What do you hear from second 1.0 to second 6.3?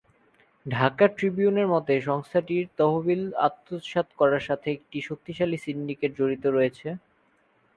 ট্রিবিউনের মতে, সংস্থাটির তহবিল আত্মসাৎ করার সাথে একটি শক্তিশালী সিন্ডিকেট